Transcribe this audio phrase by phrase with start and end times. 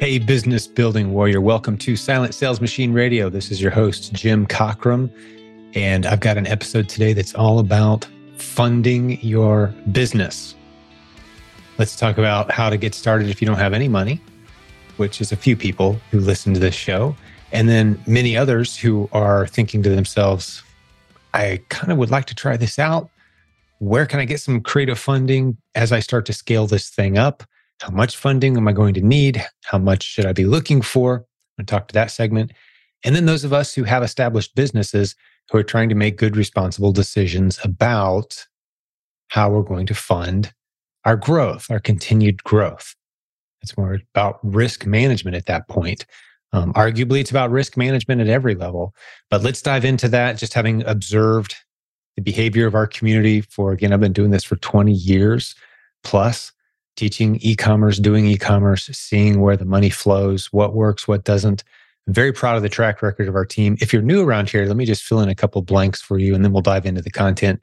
[0.00, 1.40] Hey, business building warrior.
[1.40, 3.30] Welcome to Silent Sales Machine Radio.
[3.30, 5.08] This is your host, Jim Cockrum.
[5.74, 10.56] And I've got an episode today that's all about funding your business.
[11.78, 14.20] Let's talk about how to get started if you don't have any money,
[14.96, 17.14] which is a few people who listen to this show.
[17.52, 20.64] And then many others who are thinking to themselves,
[21.34, 23.08] I kind of would like to try this out.
[23.78, 27.44] Where can I get some creative funding as I start to scale this thing up?
[27.84, 29.44] How much funding am I going to need?
[29.64, 31.16] How much should I be looking for?
[31.16, 32.50] I'm going to talk to that segment.
[33.04, 35.14] And then those of us who have established businesses
[35.50, 38.46] who are trying to make good, responsible decisions about
[39.28, 40.54] how we're going to fund
[41.04, 42.96] our growth, our continued growth.
[43.60, 46.06] It's more about risk management at that point.
[46.54, 48.94] Um, arguably, it's about risk management at every level.
[49.28, 50.38] But let's dive into that.
[50.38, 51.54] Just having observed
[52.16, 55.54] the behavior of our community for, again, I've been doing this for 20 years
[56.02, 56.50] plus
[56.96, 61.64] teaching e-commerce, doing e-commerce, seeing where the money flows, what works, what doesn't.
[62.06, 63.76] I'm very proud of the track record of our team.
[63.80, 66.34] If you're new around here, let me just fill in a couple blanks for you
[66.34, 67.60] and then we'll dive into the content.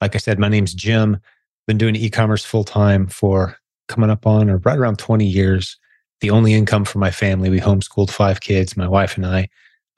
[0.00, 1.18] Like I said, my name's Jim.
[1.66, 3.56] Been doing e-commerce full time for
[3.88, 5.76] coming up on or right around 20 years.
[6.20, 7.50] The only income for my family.
[7.50, 9.48] We homeschooled five kids, my wife and I.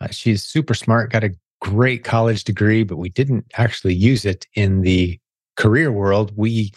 [0.01, 4.47] Uh, she's super smart, got a great college degree, but we didn't actually use it
[4.55, 5.19] in the
[5.57, 6.33] career world.
[6.37, 6.73] We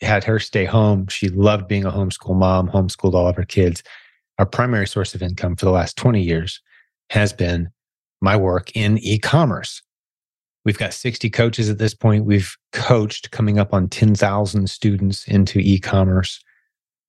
[0.00, 1.06] had her stay home.
[1.08, 3.82] She loved being a homeschool mom, homeschooled all of her kids.
[4.38, 6.60] Our primary source of income for the last 20 years
[7.10, 7.70] has been
[8.20, 9.82] my work in e commerce.
[10.64, 12.24] We've got 60 coaches at this point.
[12.24, 16.42] We've coached coming up on 10,000 students into e commerce,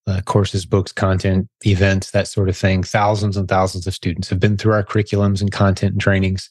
[0.08, 2.84] uh, courses, books, content, events, that sort of thing.
[2.84, 6.50] Thousands and thousands of students have been through our curriculums and content and trainings.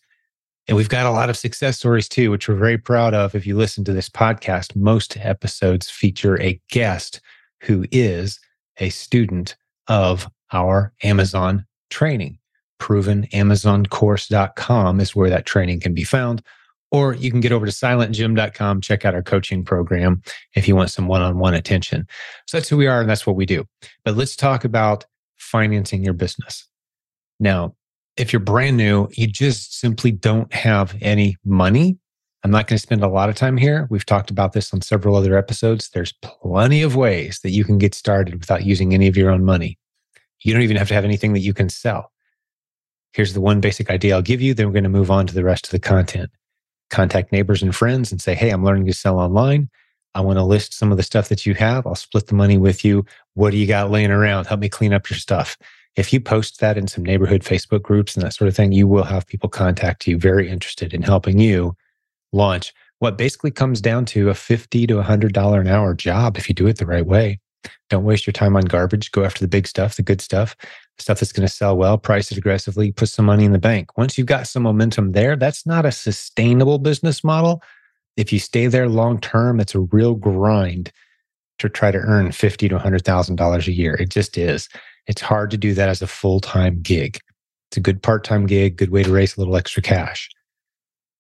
[0.67, 3.35] And we've got a lot of success stories too, which we're very proud of.
[3.35, 7.21] If you listen to this podcast, most episodes feature a guest
[7.63, 8.41] who is
[8.79, 9.57] a student
[9.89, 12.39] of our Amazon training.
[12.81, 16.43] ProvenAmazonCourse.com is where that training can be found.
[16.91, 20.23] Or you can get over to silentjim.com, check out our coaching program
[20.55, 22.07] if you want some one on one attention.
[22.47, 23.65] So that's who we are and that's what we do.
[24.05, 25.05] But let's talk about
[25.37, 26.69] financing your business.
[27.41, 27.75] Now,
[28.17, 31.99] if you're brand new, you just simply don't have any money.
[32.45, 33.89] I'm not going to spend a lot of time here.
[33.91, 35.89] We've talked about this on several other episodes.
[35.89, 39.45] There's plenty of ways that you can get started without using any of your own
[39.45, 39.79] money.
[40.43, 42.13] You don't even have to have anything that you can sell.
[43.15, 44.55] Here's the one basic idea I'll give you.
[44.55, 46.31] Then we're going to move on to the rest of the content.
[46.91, 49.71] Contact neighbors and friends and say, Hey, I'm learning to sell online.
[50.15, 51.87] I want to list some of the stuff that you have.
[51.87, 53.05] I'll split the money with you.
[53.33, 54.47] What do you got laying around?
[54.47, 55.57] Help me clean up your stuff
[55.97, 58.87] if you post that in some neighborhood Facebook groups and that sort of thing, you
[58.87, 61.77] will have people contact you very interested in helping you
[62.33, 66.55] launch what basically comes down to a 50 to $100 an hour job if you
[66.55, 67.39] do it the right way.
[67.91, 69.13] Don't waste your time on garbage.
[69.13, 70.57] Go after the big stuff, the good stuff,
[70.99, 73.97] stuff that's going to sell well, price it aggressively, put some money in the bank.
[73.97, 77.63] Once you've got some momentum there, that's not a sustainable business model.
[78.17, 80.93] If you stay there long term, it's a real grind
[81.59, 83.95] to try to earn 50 to $100,000 a year.
[83.95, 84.69] It just is.
[85.07, 87.19] It's hard to do that as a full time gig.
[87.71, 90.29] It's a good part time gig, good way to raise a little extra cash.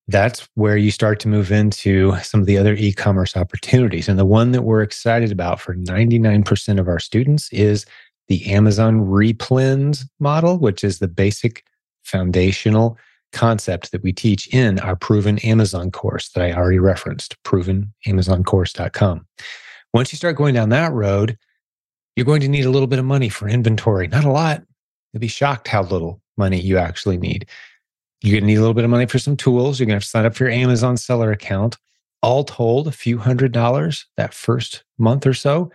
[0.06, 4.08] That's where you start to move into some of the other e commerce opportunities.
[4.08, 7.86] And the one that we're excited about for 99% of our students is
[8.28, 11.64] the Amazon Replens model, which is the basic
[12.02, 12.98] foundational
[13.32, 19.26] concept that we teach in our proven Amazon course that I already referenced, provenamazoncourse.com.
[19.92, 21.36] Once you start going down that road,
[22.16, 24.08] you're going to need a little bit of money for inventory.
[24.08, 24.62] Not a lot.
[25.12, 27.46] You'll be shocked how little money you actually need.
[28.22, 29.78] You're going to need a little bit of money for some tools.
[29.78, 31.76] You're going to have to sign up for your Amazon seller account.
[32.22, 35.70] All told, a few hundred dollars that first month or so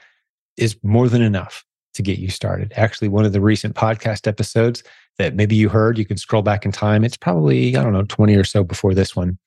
[0.57, 1.63] is more than enough
[1.93, 2.73] to get you started.
[2.75, 4.83] Actually, one of the recent podcast episodes
[5.17, 7.03] that maybe you heard, you can scroll back in time.
[7.03, 9.37] It's probably, I don't know, 20 or so before this one,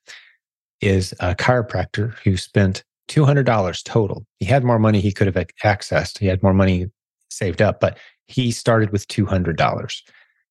[0.81, 4.27] is a chiropractor who spent $200 total.
[4.39, 6.19] He had more money he could have accessed.
[6.19, 6.87] He had more money
[7.31, 10.03] saved up, but he started with $200.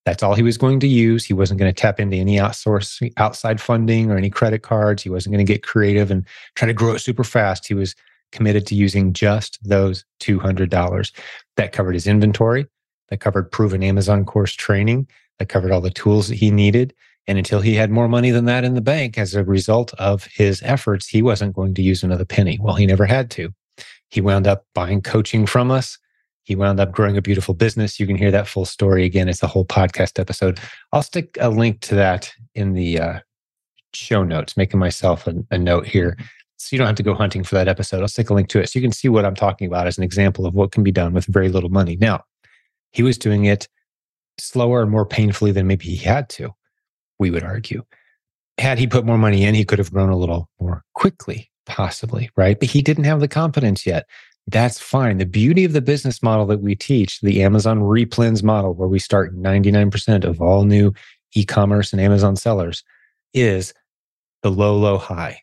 [0.06, 1.26] That's all he was going to use.
[1.26, 5.04] He wasn't going to tap into any outsource outside funding or any credit cards.
[5.04, 7.68] He wasn't going to get creative and try to grow it super fast.
[7.68, 7.96] He was
[8.32, 11.12] committed to using just those $200.
[11.58, 12.66] That covered his inventory,
[13.10, 16.94] that covered proven Amazon course training, that covered all the tools that he needed.
[17.28, 20.28] And until he had more money than that in the bank as a result of
[20.34, 22.58] his efforts, he wasn't going to use another penny.
[22.62, 23.54] Well, he never had to.
[24.10, 25.98] He wound up buying coaching from us.
[26.44, 28.00] He wound up growing a beautiful business.
[28.00, 29.30] You can hear that full story again.
[29.30, 30.60] It's a whole podcast episode.
[30.92, 33.20] I'll stick a link to that in the uh,
[33.94, 36.18] show notes, making myself a, a note here.
[36.58, 38.02] So you don't have to go hunting for that episode.
[38.02, 39.98] I'll stick a link to it so you can see what I'm talking about as
[39.98, 41.96] an example of what can be done with very little money.
[41.96, 42.24] Now,
[42.92, 43.68] He was doing it
[44.38, 46.54] slower and more painfully than maybe he had to,
[47.22, 47.84] we would argue.
[48.58, 52.30] Had he put more money in, he could have grown a little more quickly, possibly,
[52.36, 52.60] right?
[52.60, 54.08] But he didn't have the confidence yet.
[54.48, 55.20] That's fine.
[55.20, 59.00] The beauty of the business model that we teach, the Amazon replens model, where we
[59.00, 60.94] start 99% of all new
[61.36, 62.84] e commerce and Amazon sellers,
[63.34, 63.74] is
[64.42, 65.42] the low, low, high.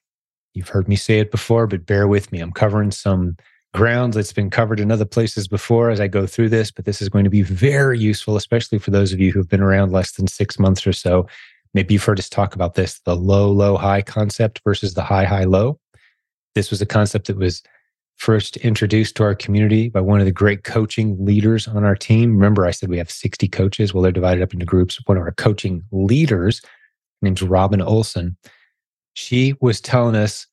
[0.54, 2.40] You've heard me say it before, but bear with me.
[2.40, 3.36] I'm covering some
[3.74, 7.00] ground that's been covered in other places before as I go through this, but this
[7.02, 10.12] is going to be very useful, especially for those of you who've been around less
[10.12, 11.28] than six months or so.
[11.74, 15.24] Maybe you've heard us talk about this the low, low, high concept versus the high,
[15.24, 15.78] high, low.
[16.54, 17.62] This was a concept that was
[18.16, 22.34] first introduced to our community by one of the great coaching leaders on our team.
[22.34, 23.94] Remember, I said we have 60 coaches.
[23.94, 24.98] Well, they're divided up into groups.
[25.06, 26.60] One of our coaching leaders,
[27.22, 28.36] named Robin Olson,
[29.14, 30.46] she was telling us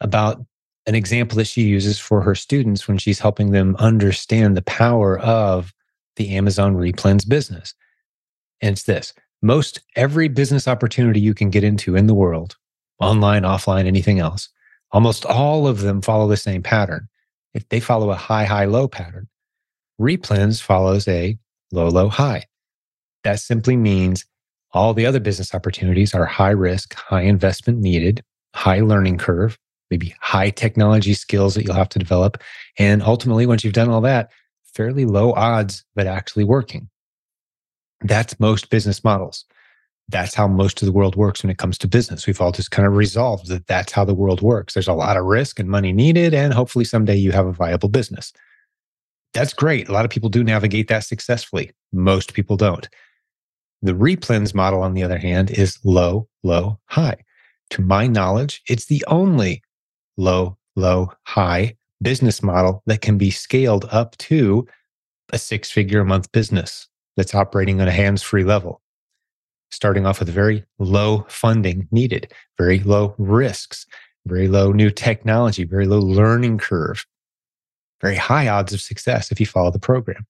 [0.00, 0.44] about
[0.86, 5.18] an example that she uses for her students when she's helping them understand the power
[5.20, 5.72] of
[6.16, 7.74] the Amazon replens business.
[8.60, 12.56] And it's this most every business opportunity you can get into in the world,
[13.00, 14.48] online, offline, anything else,
[14.92, 17.08] almost all of them follow the same pattern.
[17.52, 19.28] If they follow a high, high, low pattern,
[20.00, 21.36] replens follows a
[21.72, 22.44] low, low, high.
[23.24, 24.24] That simply means
[24.72, 28.22] all the other business opportunities are high risk, high investment needed,
[28.54, 29.58] high learning curve,
[29.90, 32.42] maybe high technology skills that you'll have to develop.
[32.78, 34.30] And ultimately, once you've done all that,
[34.64, 36.88] fairly low odds but actually working.
[38.04, 39.44] That's most business models.
[40.08, 42.26] That's how most of the world works when it comes to business.
[42.26, 44.74] We've all just kind of resolved that that's how the world works.
[44.74, 47.88] There's a lot of risk and money needed, and hopefully someday you have a viable
[47.88, 48.32] business.
[49.32, 49.88] That's great.
[49.88, 51.70] A lot of people do navigate that successfully.
[51.92, 52.88] Most people don't.
[53.80, 57.16] The replens model, on the other hand, is low, low, high.
[57.70, 59.62] To my knowledge, it's the only
[60.16, 64.66] low, low, high business model that can be scaled up to
[65.32, 68.80] a six figure a month business that's operating on a hands free level,
[69.70, 73.86] starting off with very low funding needed, very low risks,
[74.26, 77.04] very low new technology, very low learning curve,
[78.00, 80.26] very high odds of success if you follow the program.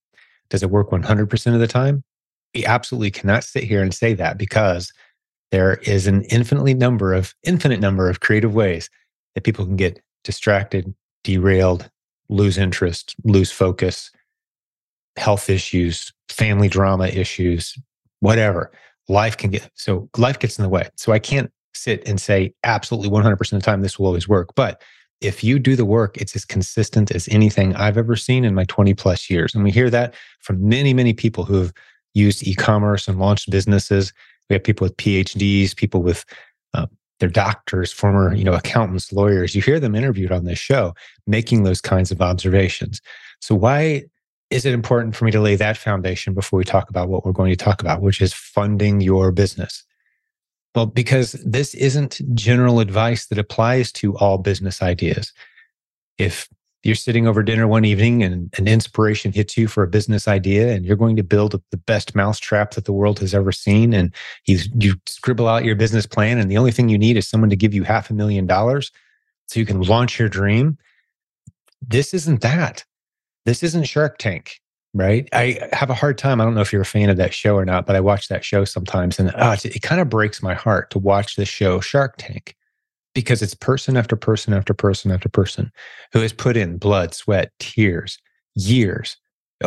[0.50, 2.04] Does it work 100% of the time?
[2.54, 4.92] We absolutely cannot sit here and say that because
[5.50, 8.90] there is an infinitely number of infinite number of creative ways
[9.34, 10.94] that people can get distracted,
[11.24, 11.90] derailed,
[12.28, 14.10] lose interest, lose focus,
[15.16, 17.76] health issues, family drama issues,
[18.20, 18.72] whatever.
[19.08, 20.88] Life can get so life gets in the way.
[20.96, 24.54] So I can't sit and say absolutely 100% of the time this will always work.
[24.54, 24.82] But
[25.20, 28.64] if you do the work, it's as consistent as anything I've ever seen in my
[28.64, 29.54] 20 plus years.
[29.54, 31.72] And we hear that from many, many people who have
[32.14, 34.12] used e commerce and launched businesses.
[34.50, 36.24] We have people with PhDs, people with
[36.74, 36.86] uh,
[37.20, 39.54] they're doctors, former, you know, accountants, lawyers.
[39.54, 40.94] You hear them interviewed on this show
[41.26, 43.00] making those kinds of observations.
[43.40, 44.04] So why
[44.52, 47.32] is it important for me to lay that foundation before we talk about what we're
[47.32, 49.84] going to talk about, which is funding your business?
[50.74, 55.32] Well, because this isn't general advice that applies to all business ideas.
[56.18, 56.48] If
[56.82, 60.72] you're sitting over dinner one evening and an inspiration hits you for a business idea
[60.72, 64.12] and you're going to build the best mousetrap that the world has ever seen and
[64.46, 67.50] you, you scribble out your business plan and the only thing you need is someone
[67.50, 68.90] to give you half a million dollars
[69.46, 70.76] so you can launch your dream
[71.86, 72.84] this isn't that
[73.44, 74.60] this isn't shark tank
[74.94, 77.32] right i have a hard time i don't know if you're a fan of that
[77.32, 80.08] show or not but i watch that show sometimes and oh, it, it kind of
[80.08, 82.56] breaks my heart to watch the show shark tank
[83.14, 85.70] because it's person after person after person after person
[86.12, 88.18] who has put in blood, sweat, tears,
[88.54, 89.16] years,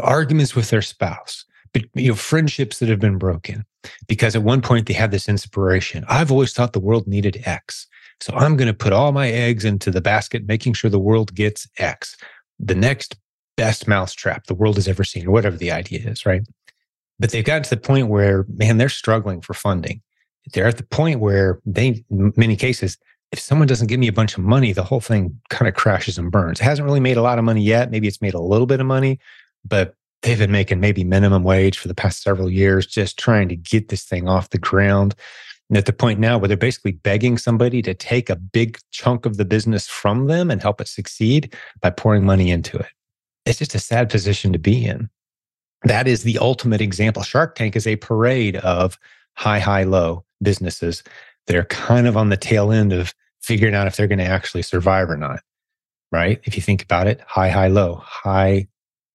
[0.01, 3.65] arguments with their spouse, but you know, friendships that have been broken.
[4.07, 6.05] Because at one point they had this inspiration.
[6.09, 7.85] I've always thought the world needed X.
[8.19, 11.35] So I'm going to put all my eggs into the basket, making sure the world
[11.35, 12.17] gets X,
[12.57, 13.15] the next
[13.57, 16.41] best mousetrap the world has ever seen, or whatever the idea is, right?
[17.19, 20.01] But they've gotten to the point where, man, they're struggling for funding.
[20.53, 22.97] They're at the point where they, in many cases,
[23.31, 26.17] if someone doesn't give me a bunch of money, the whole thing kind of crashes
[26.17, 26.59] and burns.
[26.59, 27.91] It hasn't really made a lot of money yet.
[27.91, 29.19] Maybe it's made a little bit of money,
[29.63, 33.55] but they've been making maybe minimum wage for the past several years, just trying to
[33.55, 35.15] get this thing off the ground.
[35.69, 39.25] And at the point now where they're basically begging somebody to take a big chunk
[39.25, 42.87] of the business from them and help it succeed by pouring money into it.
[43.45, 45.09] It's just a sad position to be in.
[45.83, 47.23] That is the ultimate example.
[47.23, 48.97] Shark Tank is a parade of
[49.35, 51.03] high, high, low businesses
[51.47, 54.25] that are kind of on the tail end of figuring out if they're going to
[54.25, 55.41] actually survive or not.
[56.11, 56.39] Right.
[56.43, 58.67] If you think about it, high, high, low, high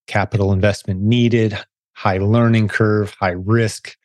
[0.06, 1.58] capital investment needed,
[1.92, 3.96] high learning curve, high risk,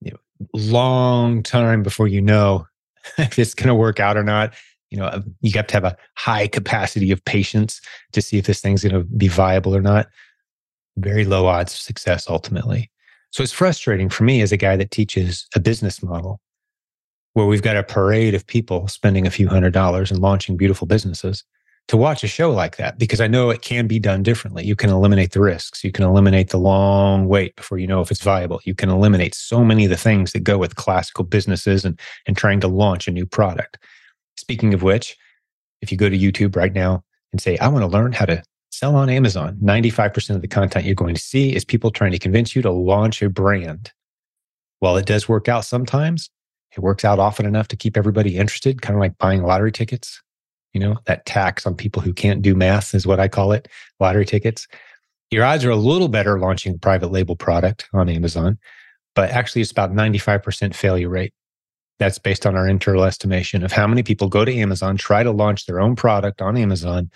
[0.00, 0.18] you know,
[0.52, 2.66] long time before you know
[3.18, 4.54] if it's going to work out or not.
[4.94, 7.80] You know, you have to have a high capacity of patience
[8.12, 10.06] to see if this thing's going to be viable or not.
[10.96, 12.90] very low odds of success ultimately.
[13.30, 16.40] So it's frustrating for me as a guy that teaches a business model
[17.32, 20.86] where we've got a parade of people spending a few hundred dollars and launching beautiful
[20.86, 21.42] businesses
[21.88, 24.64] to watch a show like that because I know it can be done differently.
[24.64, 25.82] You can eliminate the risks.
[25.82, 28.60] You can eliminate the long wait before you know if it's viable.
[28.64, 32.36] You can eliminate so many of the things that go with classical businesses and, and
[32.36, 33.78] trying to launch a new product.
[34.36, 35.16] Speaking of which,
[35.80, 38.42] if you go to YouTube right now and say, I want to learn how to
[38.70, 42.18] sell on Amazon, 95% of the content you're going to see is people trying to
[42.18, 43.92] convince you to launch a brand.
[44.80, 46.30] While it does work out sometimes,
[46.76, 50.20] it works out often enough to keep everybody interested, kind of like buying lottery tickets.
[50.72, 53.68] You know, that tax on people who can't do math is what I call it
[54.00, 54.66] lottery tickets.
[55.30, 58.58] Your odds are a little better launching a private label product on Amazon,
[59.14, 61.32] but actually it's about 95% failure rate.
[61.98, 65.30] That's based on our internal estimation of how many people go to Amazon, try to
[65.30, 67.10] launch their own product on Amazon,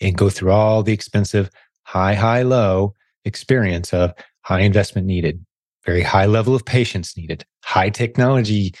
[0.00, 1.50] and go through all the expensive
[1.82, 5.44] high, high, low experience of high investment needed,
[5.84, 8.72] very high level of patience needed, high technology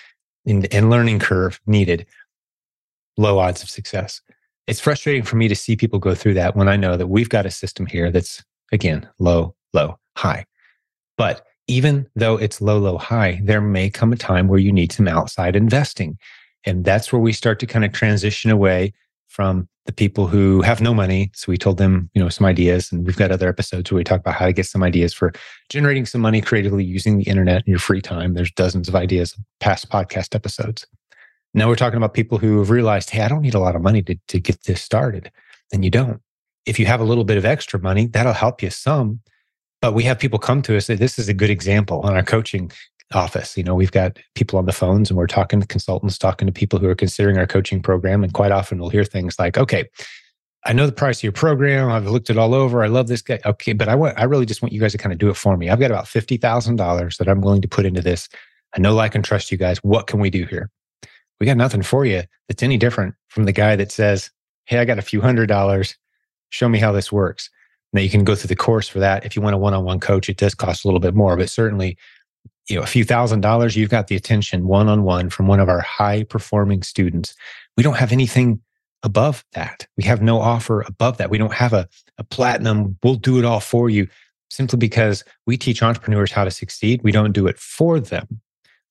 [0.44, 2.06] and learning curve needed,
[3.16, 4.20] low odds of success.
[4.66, 7.28] It's frustrating for me to see people go through that when I know that we've
[7.28, 8.42] got a system here that's,
[8.72, 10.46] again, low, low, high.
[11.16, 14.92] But even though it's low, low, high, there may come a time where you need
[14.92, 16.18] some outside investing.
[16.64, 18.92] And that's where we start to kind of transition away
[19.28, 21.30] from the people who have no money.
[21.34, 24.04] So we told them, you know, some ideas, and we've got other episodes where we
[24.04, 25.32] talk about how to get some ideas for
[25.70, 28.34] generating some money creatively using the internet in your free time.
[28.34, 30.86] There's dozens of ideas, past podcast episodes.
[31.54, 33.82] Now we're talking about people who have realized, hey, I don't need a lot of
[33.82, 35.30] money to, to get this started.
[35.72, 36.20] And you don't.
[36.64, 39.20] If you have a little bit of extra money, that'll help you some.
[39.82, 42.22] But we have people come to us say, this is a good example on our
[42.22, 42.70] coaching
[43.12, 43.56] office.
[43.56, 46.52] You know, we've got people on the phones and we're talking to consultants, talking to
[46.52, 48.22] people who are considering our coaching program.
[48.22, 49.90] And quite often we'll hear things like, okay,
[50.64, 51.90] I know the price of your program.
[51.90, 52.84] I've looked it all over.
[52.84, 53.40] I love this guy.
[53.44, 55.36] Okay, but I want I really just want you guys to kind of do it
[55.36, 55.68] for me.
[55.68, 58.28] I've got about fifty thousand dollars that I'm willing to put into this.
[58.76, 59.78] I know I can trust you guys.
[59.78, 60.70] What can we do here?
[61.40, 64.30] We got nothing for you that's any different from the guy that says,
[64.66, 65.96] Hey, I got a few hundred dollars.
[66.50, 67.50] Show me how this works.
[67.92, 69.24] Now you can go through the course for that.
[69.24, 71.96] If you want a one-on-one coach, it does cost a little bit more, but certainly
[72.68, 75.60] you know a few thousand dollars you've got the attention one on one from one
[75.60, 77.34] of our high performing students.
[77.76, 78.60] We don't have anything
[79.02, 79.86] above that.
[79.96, 81.30] We have no offer above that.
[81.30, 84.08] We don't have a, a platinum we'll do it all for you
[84.50, 87.02] simply because we teach entrepreneurs how to succeed.
[87.02, 88.26] We don't do it for them.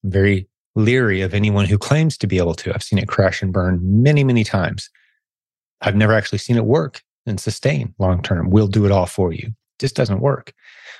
[0.04, 2.74] I'm very leery of anyone who claims to be able to.
[2.74, 4.90] I've seen it crash and burn many many times.
[5.80, 9.32] I've never actually seen it work and sustain long term we'll do it all for
[9.32, 10.52] you just doesn't work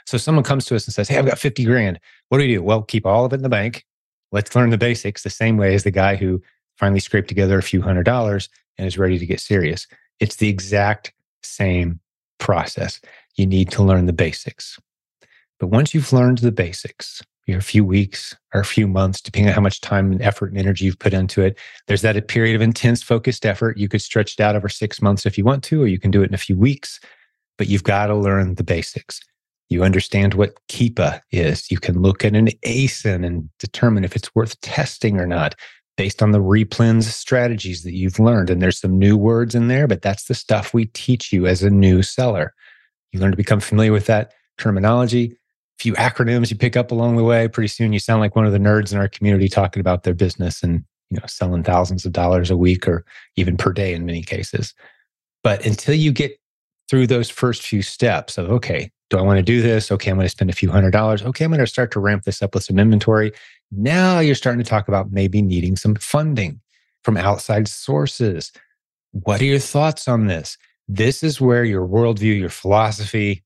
[0.06, 2.00] so someone comes to us and says, Hey, I've got 50 grand.
[2.28, 2.62] What do we do?
[2.62, 3.84] Well, keep all of it in the bank.
[4.30, 6.42] Let's learn the basics the same way as the guy who
[6.76, 8.48] finally scraped together a few hundred dollars
[8.78, 9.86] and is ready to get serious.
[10.20, 11.12] It's the exact
[11.42, 12.00] same
[12.38, 13.00] process.
[13.36, 14.78] You need to learn the basics.
[15.58, 19.20] But once you've learned the basics, you know, a few weeks or a few months,
[19.20, 21.58] depending on how much time and effort and energy you've put into it.
[21.88, 23.78] There's that period of intense focused effort.
[23.78, 26.10] You could stretch it out over six months if you want to, or you can
[26.10, 27.00] do it in a few weeks,
[27.58, 29.20] but you've got to learn the basics.
[29.70, 31.70] You understand what Keepa is.
[31.70, 35.54] You can look at an ASIN and determine if it's worth testing or not
[35.96, 38.50] based on the replens strategies that you've learned.
[38.50, 41.62] And there's some new words in there, but that's the stuff we teach you as
[41.62, 42.54] a new seller.
[43.12, 45.36] You learn to become familiar with that terminology,
[45.82, 47.48] few acronyms you pick up along the way.
[47.48, 50.14] Pretty soon you sound like one of the nerds in our community talking about their
[50.14, 54.06] business and you know selling thousands of dollars a week or even per day in
[54.06, 54.74] many cases.
[55.42, 56.38] But until you get
[56.88, 59.90] through those first few steps of okay, do I want to do this?
[59.90, 61.20] Okay, I'm going to spend a few hundred dollars.
[61.20, 63.32] Okay, I'm going to start to ramp this up with some inventory.
[63.72, 66.60] Now you're starting to talk about maybe needing some funding
[67.02, 68.52] from outside sources.
[69.10, 70.56] What are your thoughts on this?
[70.86, 73.42] This is where your worldview, your philosophy,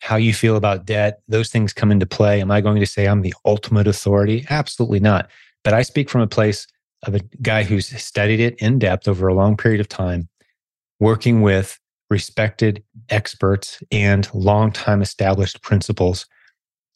[0.00, 2.40] how you feel about debt, those things come into play.
[2.40, 4.46] Am I going to say I'm the ultimate authority?
[4.50, 5.30] Absolutely not.
[5.62, 6.66] But I speak from a place
[7.04, 10.28] of a guy who's studied it in depth over a long period of time,
[10.98, 11.78] working with
[12.08, 16.26] respected experts and long-time established principles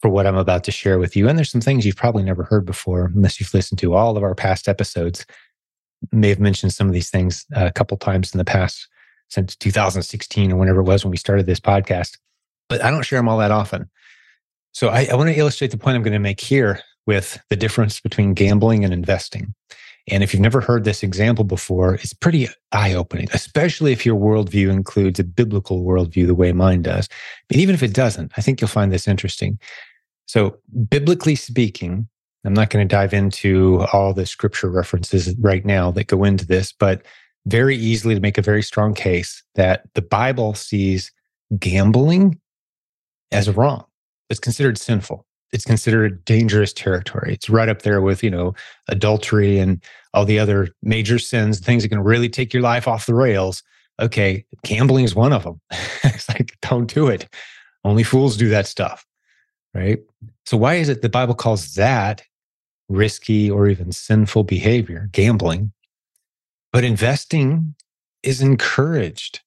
[0.00, 1.28] for what I'm about to share with you.
[1.28, 4.22] And there's some things you've probably never heard before, unless you've listened to all of
[4.22, 5.24] our past episodes.
[6.12, 8.88] May have mentioned some of these things a couple times in the past
[9.28, 12.18] since 2016 or whenever it was when we started this podcast,
[12.68, 13.88] but I don't share them all that often.
[14.72, 17.56] So I, I want to illustrate the point I'm going to make here with the
[17.56, 19.54] difference between gambling and investing.
[20.08, 24.18] And if you've never heard this example before, it's pretty eye opening, especially if your
[24.18, 27.08] worldview includes a biblical worldview the way mine does.
[27.48, 29.58] But even if it doesn't, I think you'll find this interesting.
[30.26, 32.08] So, biblically speaking,
[32.44, 36.46] I'm not going to dive into all the scripture references right now that go into
[36.46, 37.02] this, but
[37.46, 41.12] very easily to make a very strong case that the Bible sees
[41.58, 42.38] gambling
[43.34, 43.84] as wrong.
[44.30, 45.26] It's considered sinful.
[45.52, 47.34] It's considered dangerous territory.
[47.34, 48.54] It's right up there with, you know,
[48.88, 53.06] adultery and all the other major sins, things that can really take your life off
[53.06, 53.62] the rails.
[54.00, 55.60] Okay, gambling is one of them.
[56.04, 57.28] it's like, don't do it.
[57.84, 59.06] Only fools do that stuff.
[59.74, 60.00] Right.
[60.46, 62.22] So, why is it the Bible calls that
[62.88, 65.72] risky or even sinful behavior, gambling?
[66.72, 67.74] But investing
[68.22, 69.40] is encouraged.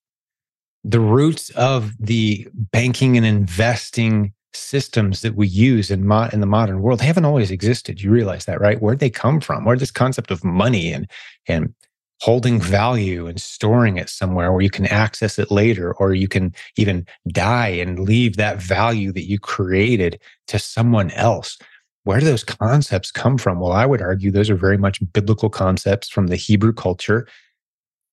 [0.83, 6.47] The roots of the banking and investing systems that we use in, mo- in the
[6.47, 8.01] modern world haven't always existed.
[8.01, 8.81] You realize that, right?
[8.81, 9.65] Where'd they come from?
[9.65, 11.09] Where this concept of money and,
[11.47, 11.73] and
[12.21, 16.53] holding value and storing it somewhere where you can access it later, or you can
[16.75, 21.57] even die and leave that value that you created to someone else.
[22.03, 23.59] Where do those concepts come from?
[23.59, 27.27] Well, I would argue those are very much biblical concepts from the Hebrew culture.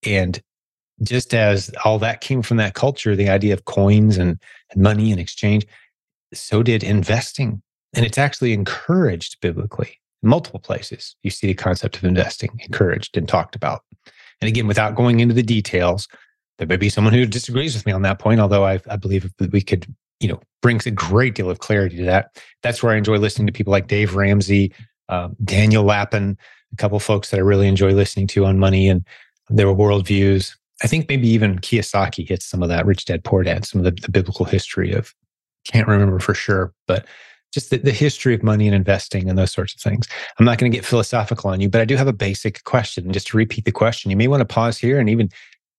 [0.05, 0.43] And
[1.03, 4.39] just as all that came from that culture, the idea of coins and,
[4.71, 5.67] and money and exchange,
[6.33, 7.63] so did investing.
[7.95, 10.01] And it's actually encouraged biblically.
[10.23, 13.83] In multiple places, you see the concept of investing encouraged and talked about.
[14.41, 16.09] And again, without going into the details,
[16.59, 19.31] there may be someone who disagrees with me on that point, although I, I believe
[19.51, 19.87] we could,
[20.21, 22.37] you know, brings a great deal of clarity to that.
[22.63, 24.73] That's where I enjoy listening to people like Dave Ramsey,
[25.09, 26.39] um, Daniel Lapin,
[26.73, 29.05] a couple folks that I really enjoy listening to on money and
[29.49, 30.55] their worldviews.
[30.85, 33.85] I think maybe even Kiyosaki hits some of that, Rich Dad Poor Dad, some of
[33.87, 35.15] the, the biblical history of
[35.65, 37.07] can't remember for sure, but
[37.55, 40.07] just the, the history of money and investing and those sorts of things.
[40.39, 43.05] I'm not going to get philosophical on you, but I do have a basic question.
[43.05, 45.31] And Just to repeat the question, you may want to pause here and even,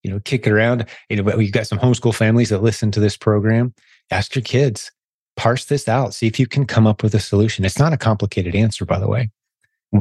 [0.01, 0.88] you know, kick it around.
[1.09, 3.75] You know, you've got some homeschool families that listen to this program.
[4.09, 4.91] Ask your kids,
[5.38, 7.63] parse this out, see if you can come up with a solution.
[7.63, 9.29] It's not a complicated answer, by the way,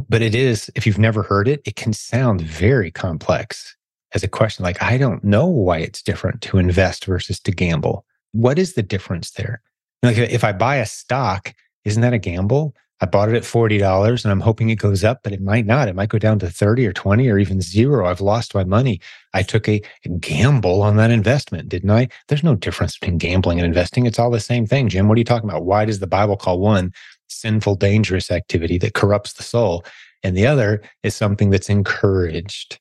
[0.08, 0.70] but it is.
[0.74, 3.76] If you've never heard it, it can sound very complex
[4.14, 4.64] as a question.
[4.64, 8.06] Like, I don't know why it's different to invest versus to gamble.
[8.32, 9.60] What is the difference there?
[10.02, 11.54] Like if I buy a stock,
[11.84, 12.74] isn't that a gamble?
[13.00, 15.88] I bought it at $40 and I'm hoping it goes up, but it might not.
[15.88, 18.06] It might go down to 30 or 20 or even zero.
[18.06, 19.00] I've lost my money.
[19.34, 19.82] I took a
[20.20, 22.08] gamble on that investment, didn't I?
[22.28, 24.06] There's no difference between gambling and investing.
[24.06, 24.88] It's all the same thing.
[24.88, 25.64] Jim, what are you talking about?
[25.64, 26.92] Why does the Bible call one
[27.28, 29.84] sinful, dangerous activity that corrupts the soul?
[30.22, 32.78] And the other is something that's encouraged,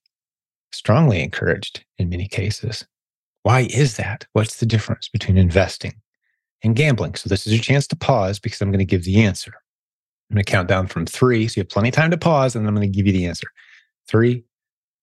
[0.73, 2.85] strongly encouraged in many cases.
[3.43, 4.25] Why is that?
[4.33, 5.93] What's the difference between investing
[6.63, 7.15] and gambling.
[7.15, 9.53] So this is your chance to pause because I'm going to give the answer.
[10.29, 11.47] I'm going to count down from three.
[11.47, 13.25] So you have plenty of time to pause and I'm going to give you the
[13.25, 13.47] answer.
[14.07, 14.45] Three,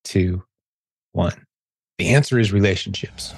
[0.05, 0.43] two,
[1.13, 1.47] one.
[1.99, 3.35] The answer is relationships.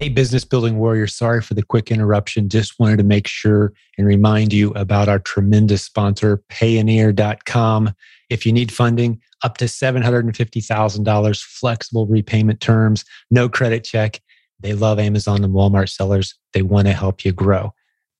[0.00, 2.48] Hey, business building warrior, sorry for the quick interruption.
[2.48, 7.94] Just wanted to make sure and remind you about our tremendous sponsor, Payoneer.com.
[8.28, 14.20] If you need funding, up to $750,000, flexible repayment terms, no credit check,
[14.60, 16.34] they love Amazon and Walmart sellers.
[16.54, 17.74] They want to help you grow.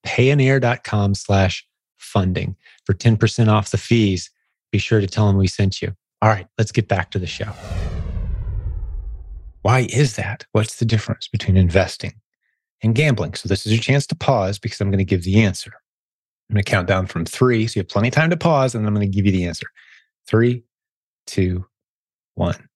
[0.06, 4.30] Payoneer.com slash funding for 10% off the fees.
[4.70, 5.94] Be sure to tell them we sent you.
[6.20, 7.50] All right, let's get back to the show.
[9.64, 10.44] Why is that?
[10.52, 12.12] What's the difference between investing
[12.82, 13.32] and gambling?
[13.32, 15.72] So, this is your chance to pause because I'm going to give the answer.
[16.50, 17.66] I'm going to count down from three.
[17.66, 19.46] So, you have plenty of time to pause, and I'm going to give you the
[19.46, 19.66] answer.
[20.26, 20.64] Three,
[21.26, 21.64] two,
[22.34, 22.68] one.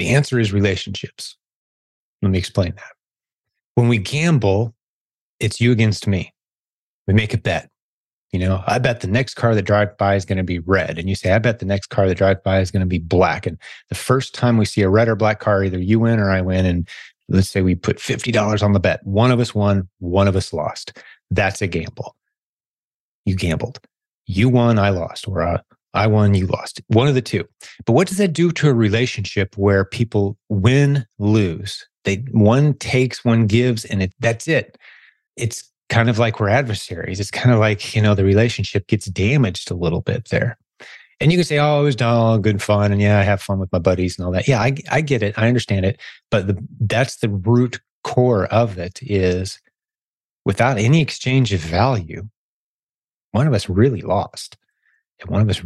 [0.00, 1.36] The answer is relationships.
[2.22, 2.92] Let me explain that.
[3.76, 4.74] When we gamble,
[5.38, 6.34] it's you against me.
[7.06, 7.70] We make a bet.
[8.32, 10.98] You know, I bet the next car that drives by is going to be red.
[10.98, 12.98] And you say, I bet the next car that drives by is going to be
[12.98, 13.46] black.
[13.46, 13.58] And
[13.90, 16.40] the first time we see a red or black car, either you win or I
[16.40, 16.64] win.
[16.64, 16.88] And
[17.28, 19.06] let's say we put $50 on the bet.
[19.06, 20.98] One of us won, one of us lost.
[21.30, 22.16] That's a gamble.
[23.26, 23.80] You gambled.
[24.26, 25.60] You won, I lost, or uh,
[25.94, 26.80] I won, you lost.
[26.86, 27.46] One of the two.
[27.84, 31.86] But what does that do to a relationship where people win, lose?
[32.04, 34.78] They one takes, one gives, and it, that's it.
[35.36, 37.20] It's kind of like we're adversaries.
[37.20, 40.56] It's kind of like, you know, the relationship gets damaged a little bit there.
[41.20, 42.92] And you can say, oh, it was all good fun.
[42.92, 44.48] And yeah, I have fun with my buddies and all that.
[44.48, 45.38] Yeah, I, I get it.
[45.38, 46.00] I understand it.
[46.30, 49.60] But the, that's the root core of it is
[50.46, 52.26] without any exchange of value,
[53.32, 54.56] one of us really lost
[55.20, 55.62] and one of us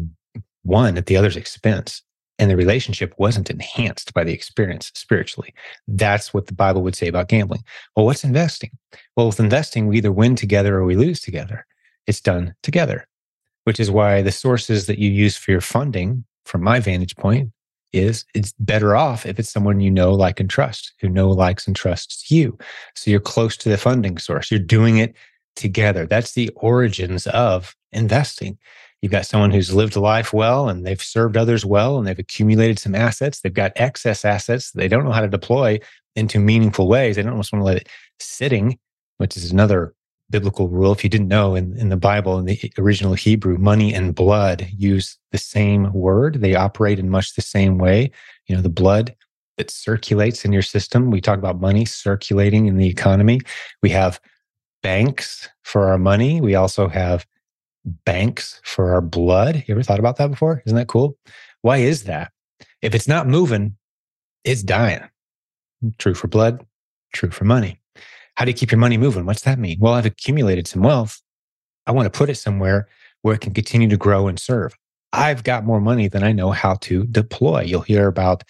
[0.64, 2.02] won at the other's expense
[2.38, 5.54] and the relationship wasn't enhanced by the experience spiritually.
[5.88, 7.64] That's what the Bible would say about gambling.
[7.96, 8.70] Well, what's investing?
[9.16, 11.66] Well, with investing, we either win together or we lose together.
[12.06, 13.06] It's done together,
[13.64, 17.50] which is why the sources that you use for your funding, from my vantage point,
[17.92, 21.66] is it's better off if it's someone you know, like, and trust, who know, likes,
[21.66, 22.58] and trusts you.
[22.94, 24.50] So you're close to the funding source.
[24.50, 25.14] You're doing it
[25.54, 26.06] together.
[26.06, 28.58] That's the origins of investing.
[29.06, 32.80] You've got someone who's lived life well and they've served others well and they've accumulated
[32.80, 33.40] some assets.
[33.40, 35.78] They've got excess assets they don't know how to deploy
[36.16, 37.14] into meaningful ways.
[37.14, 37.88] They don't just want to let it
[38.18, 38.80] sitting
[39.18, 39.94] which is another
[40.28, 40.90] biblical rule.
[40.90, 44.68] If you didn't know, in, in the Bible, in the original Hebrew, money and blood
[44.76, 46.40] use the same word.
[46.40, 48.10] They operate in much the same way.
[48.48, 49.14] You know, the blood
[49.56, 51.12] that circulates in your system.
[51.12, 53.40] We talk about money circulating in the economy.
[53.84, 54.20] We have
[54.82, 56.40] banks for our money.
[56.40, 57.24] We also have
[58.04, 59.64] banks for our blood.
[59.66, 60.62] You ever thought about that before?
[60.66, 61.16] Isn't that cool?
[61.62, 62.32] Why is that?
[62.82, 63.76] If it's not moving,
[64.44, 65.02] it's dying.
[65.98, 66.64] True for blood,
[67.12, 67.80] true for money.
[68.36, 69.24] How do you keep your money moving?
[69.24, 69.78] What's that mean?
[69.80, 71.20] Well, I've accumulated some wealth.
[71.86, 72.88] I want to put it somewhere
[73.22, 74.76] where it can continue to grow and serve.
[75.12, 77.62] I've got more money than I know how to deploy.
[77.62, 78.42] You'll hear about,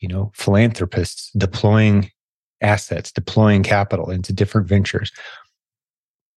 [0.00, 2.10] you know, philanthropists deploying
[2.60, 5.12] assets, deploying capital into different ventures.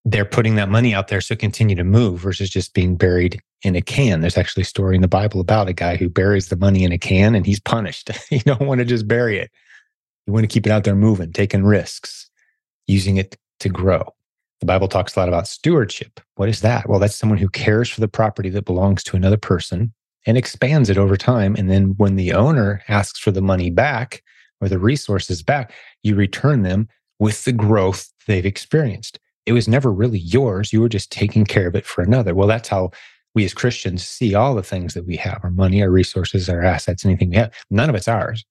[0.04, 3.76] They're putting that money out there so continue to move versus just being buried in
[3.76, 4.22] a can.
[4.22, 6.92] There's actually a story in the Bible about a guy who buries the money in
[6.92, 8.10] a can and he's punished.
[8.32, 9.52] you don't want to just bury it.
[10.26, 12.30] You want to keep it out there moving, taking risks
[12.88, 14.04] using it to grow.
[14.60, 16.20] The Bible talks a lot about stewardship.
[16.36, 16.88] What is that?
[16.88, 19.94] Well, that's someone who cares for the property that belongs to another person
[20.26, 21.56] and expands it over time.
[21.58, 24.24] And then when the owner asks for the money back
[24.60, 26.88] or the resources back, you return them
[27.18, 29.20] with the growth they've experienced.
[29.46, 30.72] It was never really yours.
[30.72, 32.36] You were just taking care of it for another.
[32.36, 32.92] Well, that's how
[33.34, 36.62] we as Christians see all the things that we have our money, our resources, our
[36.62, 37.54] assets, anything we have.
[37.70, 38.46] None of it's ours.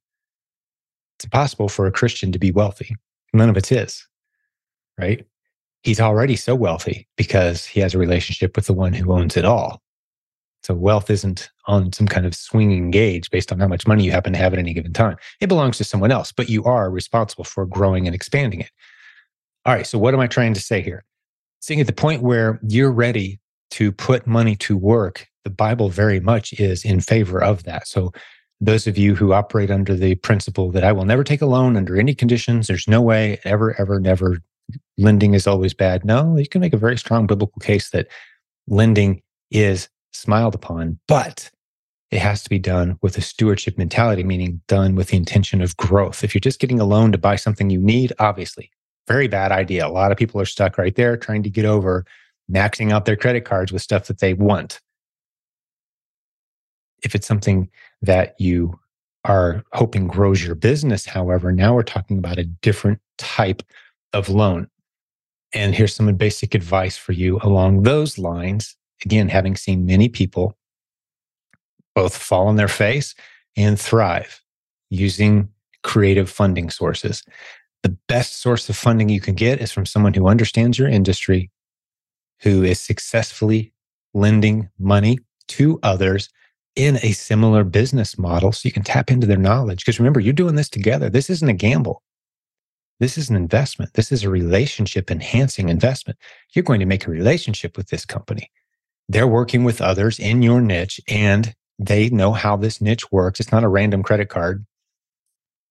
[1.16, 2.96] It's impossible for a Christian to be wealthy.
[3.33, 4.07] None of it's his
[5.00, 5.24] right?
[5.83, 9.44] He's already so wealthy because he has a relationship with the one who owns it
[9.44, 9.81] all.
[10.62, 14.11] So wealth isn't on some kind of swinging gauge based on how much money you
[14.11, 15.16] happen to have at any given time.
[15.40, 18.70] It belongs to someone else, but you are responsible for growing and expanding it.
[19.66, 19.87] All right.
[19.87, 21.05] So what am I trying to say here?
[21.61, 23.40] Seeing at the point where you're ready
[23.73, 27.87] to put money to work, the Bible very much is in favor of that.
[27.87, 28.12] So
[28.61, 31.77] those of you who operate under the principle that I will never take a loan
[31.77, 34.38] under any conditions, there's no way ever, ever, never
[34.99, 36.05] lending is always bad.
[36.05, 38.09] No, you can make a very strong biblical case that
[38.66, 41.51] lending is smiled upon, but
[42.11, 45.77] it has to be done with a stewardship mentality, meaning done with the intention of
[45.77, 46.25] growth.
[46.25, 48.70] If you're just getting a loan to buy something you need, obviously,
[49.11, 49.85] very bad idea.
[49.85, 52.05] A lot of people are stuck right there trying to get over
[52.51, 54.81] maxing out their credit cards with stuff that they want.
[57.03, 57.68] If it's something
[58.03, 58.79] that you
[59.25, 63.64] are hoping grows your business, however, now we're talking about a different type
[64.12, 64.68] of loan.
[65.53, 68.77] And here's some basic advice for you along those lines.
[69.05, 70.57] Again, having seen many people
[71.96, 73.16] both fall on their face
[73.57, 74.40] and thrive
[74.88, 75.49] using
[75.83, 77.25] creative funding sources.
[77.83, 81.51] The best source of funding you can get is from someone who understands your industry,
[82.43, 83.73] who is successfully
[84.12, 86.29] lending money to others
[86.77, 89.85] in a similar business model so you can tap into their knowledge.
[89.85, 91.11] Because remember, you're doing this together.
[91.11, 92.03] This isn't a gamble.
[93.01, 93.95] This is an investment.
[93.95, 96.19] This is a relationship enhancing investment.
[96.53, 98.51] You're going to make a relationship with this company.
[99.09, 103.40] They're working with others in your niche and they know how this niche works.
[103.40, 104.66] It's not a random credit card.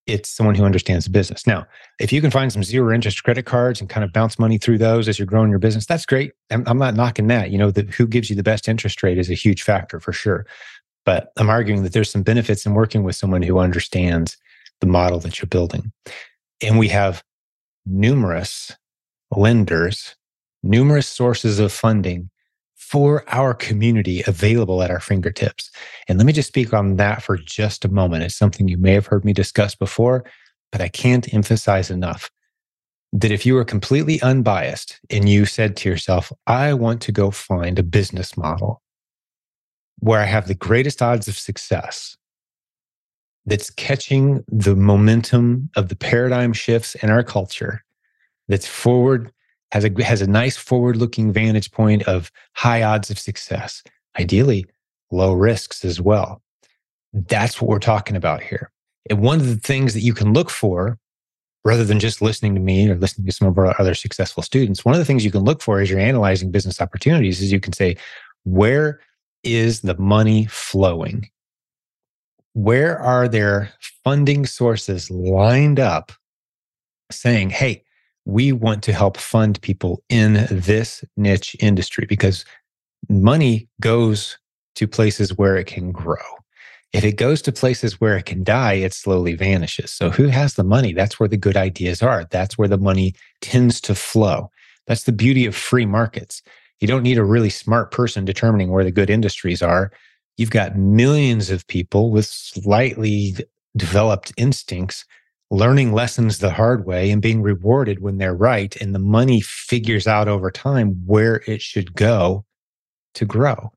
[0.09, 1.45] It's someone who understands the business.
[1.45, 1.67] Now,
[1.99, 4.79] if you can find some zero interest credit cards and kind of bounce money through
[4.79, 6.33] those as you're growing your business, that's great.
[6.49, 7.51] I'm, I'm not knocking that.
[7.51, 10.11] You know, the, who gives you the best interest rate is a huge factor for
[10.11, 10.45] sure.
[11.05, 14.37] But I'm arguing that there's some benefits in working with someone who understands
[14.81, 15.91] the model that you're building.
[16.61, 17.23] And we have
[17.85, 18.75] numerous
[19.35, 20.15] lenders,
[20.63, 22.29] numerous sources of funding
[22.89, 25.69] for our community available at our fingertips.
[26.07, 28.23] And let me just speak on that for just a moment.
[28.23, 30.25] It's something you may have heard me discuss before,
[30.71, 32.31] but I can't emphasize enough
[33.13, 37.29] that if you were completely unbiased and you said to yourself, I want to go
[37.29, 38.81] find a business model
[39.99, 42.17] where I have the greatest odds of success,
[43.45, 47.83] that's catching the momentum of the paradigm shifts in our culture
[48.47, 49.31] that's forward
[49.71, 53.83] has a has a nice forward looking vantage point of high odds of success
[54.19, 54.65] ideally
[55.11, 56.41] low risks as well.
[57.13, 58.71] That's what we're talking about here.
[59.09, 60.97] And one of the things that you can look for
[61.65, 64.85] rather than just listening to me or listening to some of our other successful students
[64.85, 67.59] one of the things you can look for as you're analyzing business opportunities is you
[67.59, 67.97] can say
[68.43, 68.99] where
[69.43, 71.29] is the money flowing?
[72.53, 73.71] Where are their
[74.03, 76.11] funding sources lined up
[77.11, 77.83] saying, hey,
[78.31, 82.45] we want to help fund people in this niche industry because
[83.09, 84.37] money goes
[84.75, 86.17] to places where it can grow.
[86.91, 89.91] If it goes to places where it can die, it slowly vanishes.
[89.91, 90.93] So, who has the money?
[90.93, 92.25] That's where the good ideas are.
[92.31, 94.49] That's where the money tends to flow.
[94.87, 96.41] That's the beauty of free markets.
[96.79, 99.91] You don't need a really smart person determining where the good industries are
[100.39, 103.35] you've got millions of people with slightly
[103.75, 105.05] developed instincts
[105.51, 108.75] learning lessons the hard way and being rewarded when they're right.
[108.77, 112.45] And the money figures out over time where it should go
[113.15, 113.71] to grow.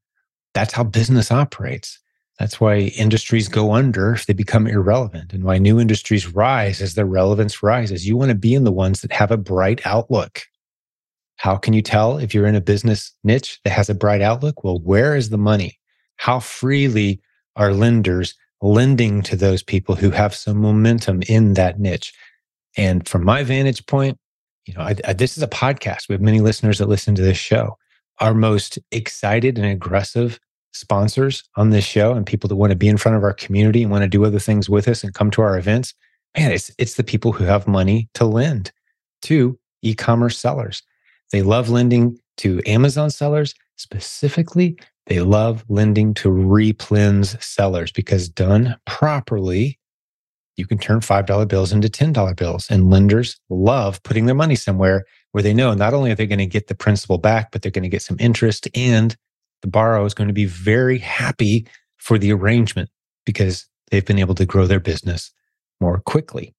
[0.54, 1.98] That's how business operates.
[2.38, 6.94] That's why industries go under if they become irrelevant and why new industries rise as
[6.94, 8.06] their relevance rises.
[8.06, 10.42] You want to be in the ones that have a bright outlook.
[11.36, 14.64] How can you tell if you're in a business niche that has a bright outlook?
[14.64, 15.78] Well, where is the money?
[16.16, 17.20] How freely
[17.56, 22.14] are lenders lending to those people who have some momentum in that niche?
[22.76, 24.18] And from my vantage point,
[24.66, 26.08] you know, I, I, this is a podcast.
[26.08, 27.76] We have many listeners that listen to this show.
[28.20, 30.38] Our most excited and aggressive
[30.72, 33.82] sponsors on this show and people that want to be in front of our community
[33.82, 35.94] and want to do other things with us and come to our events,
[36.36, 38.72] man, it's it's the people who have money to lend
[39.22, 40.82] to e-commerce sellers.
[41.30, 43.54] They love lending to Amazon sellers.
[43.76, 49.78] Specifically, they love lending to replens sellers because done properly,
[50.56, 52.70] you can turn $5 bills into $10 bills.
[52.70, 56.38] And lenders love putting their money somewhere where they know not only are they going
[56.38, 59.16] to get the principal back, but they're going to get some interest and
[59.62, 62.90] the borrower is going to be very happy for the arrangement
[63.24, 65.32] because they've been able to grow their business
[65.80, 66.54] more quickly.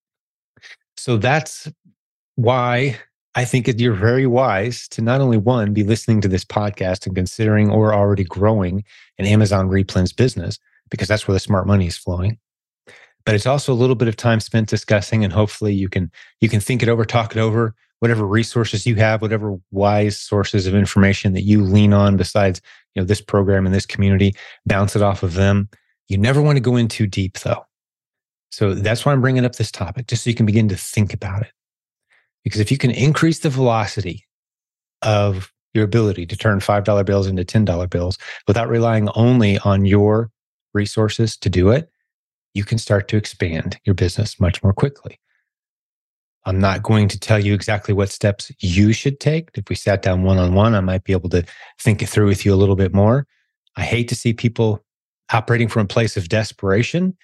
[0.98, 1.70] So that's
[2.36, 2.98] why
[3.36, 7.16] I think you're very wise to not only one, be listening to this podcast and
[7.16, 8.84] considering or already growing
[9.18, 10.60] an Amazon replens business,
[10.92, 12.38] because that's where the smart money is flowing.
[13.26, 16.50] But it's also a little bit of time spent discussing, and hopefully you can you
[16.50, 20.76] can think it over, talk it over, whatever resources you have, whatever wise sources of
[20.76, 22.62] information that you lean on besides
[22.94, 25.70] you know this program and this community, bounce it off of them.
[26.08, 27.66] You never want to go in too deep though.
[28.52, 31.14] So that's why I'm bringing up this topic, just so you can begin to think
[31.14, 31.52] about it.
[32.44, 34.26] Because if you can increase the velocity
[35.02, 40.30] of your ability to turn $5 bills into $10 bills without relying only on your
[40.74, 41.90] resources to do it,
[42.54, 45.20] you can start to expand your business much more quickly.
[46.46, 49.50] I'm not going to tell you exactly what steps you should take.
[49.56, 51.44] If we sat down one on one, I might be able to
[51.80, 53.26] think it through with you a little bit more.
[53.78, 54.84] I hate to see people
[55.32, 57.16] operating from a place of desperation.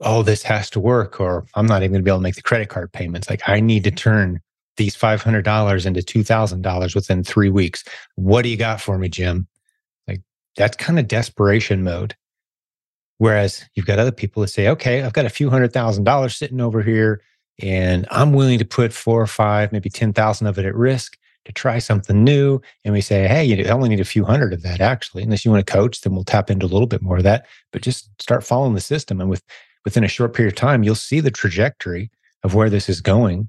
[0.00, 2.36] Oh, this has to work, or I'm not even going to be able to make
[2.36, 3.28] the credit card payments.
[3.28, 4.40] Like, I need to turn
[4.78, 7.84] these $500 into $2,000 within three weeks.
[8.14, 9.46] What do you got for me, Jim?
[10.06, 10.22] Like
[10.56, 12.16] that's kind of desperation mode.
[13.18, 16.36] Whereas you've got other people that say, okay, I've got a few hundred thousand dollars
[16.36, 17.20] sitting over here
[17.60, 21.52] and I'm willing to put four or five, maybe 10,000 of it at risk to
[21.52, 22.60] try something new.
[22.84, 25.24] And we say, hey, you only need a few hundred of that actually.
[25.24, 27.46] Unless you want to coach, then we'll tap into a little bit more of that.
[27.72, 29.20] But just start following the system.
[29.20, 29.42] And with
[29.84, 32.10] within a short period of time, you'll see the trajectory
[32.44, 33.48] of where this is going.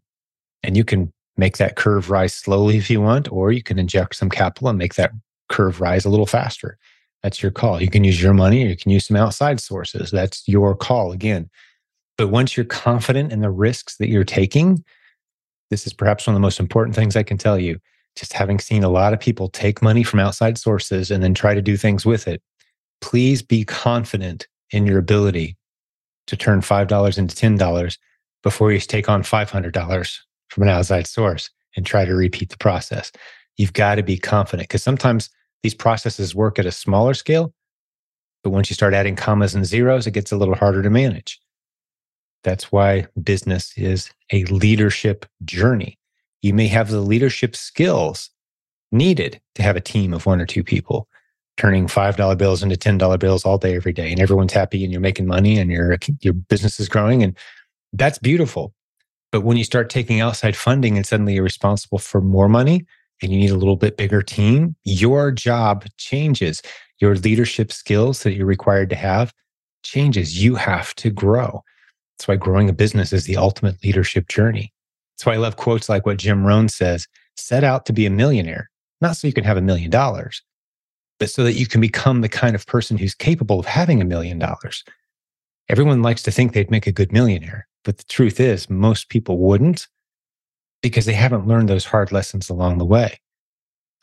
[0.64, 4.16] And you can make that curve rise slowly if you want, or you can inject
[4.16, 5.12] some capital and make that
[5.48, 6.78] curve rise a little faster.
[7.24, 7.82] That's your call.
[7.82, 10.12] You can use your money or you can use some outside sources.
[10.12, 11.50] That's your call again.
[12.18, 14.84] But once you're confident in the risks that you're taking,
[15.70, 17.80] this is perhaps one of the most important things I can tell you.
[18.16, 21.54] Just having seen a lot of people take money from outside sources and then try
[21.54, 22.42] to do things with it,
[23.02, 25.58] please be confident in your ability
[26.28, 27.98] to turn $5 into $10
[28.44, 30.20] before you take on $500
[30.50, 33.12] from an outside source and try to repeat the process.
[33.58, 35.30] You've got to be confident because sometimes
[35.64, 37.54] these processes work at a smaller scale,
[38.44, 41.40] but once you start adding commas and zeros, it gets a little harder to manage.
[42.44, 45.98] That's why business is a leadership journey.
[46.42, 48.30] You may have the leadership skills
[48.92, 51.08] needed to have a team of one or two people
[51.58, 55.02] turning $5 bills into $10 bills all day, every day, and everyone's happy and you're
[55.02, 57.22] making money and your, your business is growing.
[57.22, 57.38] And
[57.92, 58.74] that's beautiful.
[59.32, 62.86] But when you start taking outside funding and suddenly you're responsible for more money
[63.22, 66.62] and you need a little bit bigger team, your job changes.
[67.00, 69.34] Your leadership skills that you're required to have
[69.84, 70.44] changes.
[70.44, 71.64] You have to grow.
[72.18, 74.74] That's why growing a business is the ultimate leadership journey.
[75.16, 78.10] That's why I love quotes like what Jim Rohn says set out to be a
[78.10, 80.42] millionaire, not so you can have a million dollars,
[81.20, 84.06] but so that you can become the kind of person who's capable of having a
[84.06, 84.84] million dollars.
[85.70, 87.69] Everyone likes to think they'd make a good millionaire.
[87.84, 89.88] But the truth is, most people wouldn't
[90.82, 93.20] because they haven't learned those hard lessons along the way.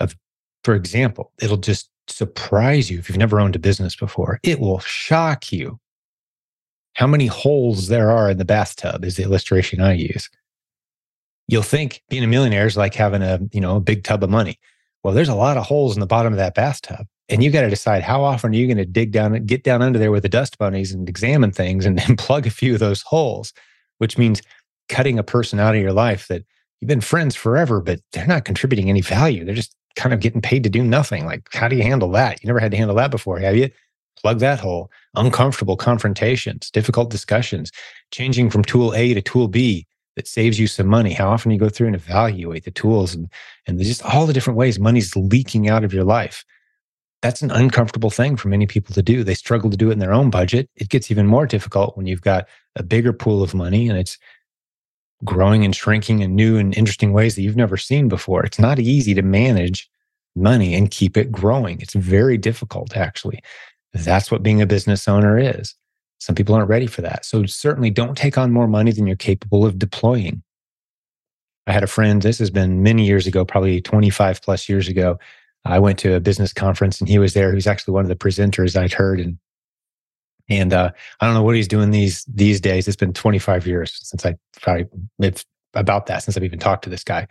[0.00, 0.16] Of,
[0.64, 4.40] for example, it'll just surprise you if you've never owned a business before.
[4.42, 5.80] It will shock you
[6.94, 10.30] how many holes there are in the bathtub is the illustration I use.
[11.48, 14.30] You'll think being a millionaire is like having a, you know, a big tub of
[14.30, 14.58] money.
[15.04, 17.06] Well, there's a lot of holes in the bottom of that bathtub.
[17.28, 19.64] And you got to decide how often are you going to dig down and get
[19.64, 22.74] down under there with the dust bunnies and examine things and, and plug a few
[22.74, 23.52] of those holes,
[23.98, 24.42] which means
[24.88, 26.44] cutting a person out of your life that
[26.80, 29.44] you've been friends forever, but they're not contributing any value.
[29.44, 31.24] They're just kind of getting paid to do nothing.
[31.24, 32.42] Like, how do you handle that?
[32.42, 33.70] You never had to handle that before, have you?
[34.16, 34.90] plug that hole.
[35.14, 37.70] Uncomfortable confrontations, difficult discussions,
[38.10, 39.86] changing from tool A to tool B
[40.16, 41.12] that saves you some money.
[41.12, 43.28] How often do you go through and evaluate the tools and,
[43.66, 46.44] and just all the different ways money's leaking out of your life.
[47.22, 49.24] That's an uncomfortable thing for many people to do.
[49.24, 50.68] They struggle to do it in their own budget.
[50.76, 54.18] It gets even more difficult when you've got a bigger pool of money and it's
[55.24, 58.44] growing and shrinking in new and interesting ways that you've never seen before.
[58.44, 59.88] It's not easy to manage
[60.34, 61.80] money and keep it growing.
[61.80, 63.42] It's very difficult, actually.
[63.94, 65.74] That's what being a business owner is.
[66.18, 67.24] Some people aren't ready for that.
[67.24, 70.42] So certainly don't take on more money than you're capable of deploying.
[71.66, 75.18] I had a friend, this has been many years ago, probably 25 plus years ago.
[75.66, 77.50] I went to a business conference and he was there.
[77.50, 79.20] He was actually one of the presenters I'd heard.
[79.20, 79.38] And
[80.48, 82.86] and uh, I don't know what he's doing these these days.
[82.86, 84.86] It's been 25 years since I probably
[85.18, 87.26] it's about that since I've even talked to this guy.